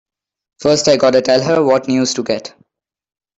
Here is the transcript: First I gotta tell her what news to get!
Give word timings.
First 0.57 0.87
I 0.87 0.97
gotta 0.97 1.21
tell 1.21 1.43
her 1.43 1.63
what 1.63 1.87
news 1.87 2.15
to 2.15 2.23
get! 2.23 2.55